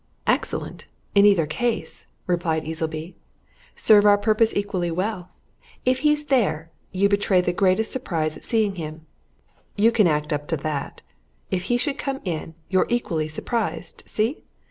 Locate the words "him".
8.77-9.05